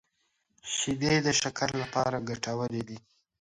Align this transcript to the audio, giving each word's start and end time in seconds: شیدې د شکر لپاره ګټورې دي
شیدې 0.75 1.15
د 1.25 1.27
شکر 1.41 1.69
لپاره 1.81 2.17
ګټورې 2.29 2.81
دي 2.87 2.97